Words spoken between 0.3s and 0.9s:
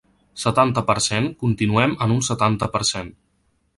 Setanta